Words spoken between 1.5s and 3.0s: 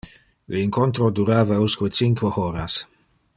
usque cinque horas.